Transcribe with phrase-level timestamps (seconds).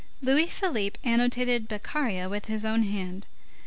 [0.19, 3.27] Louis Philippe annotated Beccaria with his own hand.